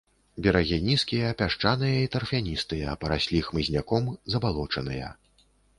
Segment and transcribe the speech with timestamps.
[0.45, 5.17] Берагі нізкія, пясчаныя і тарфяністыя, параслі хмызняком, забалочаныя.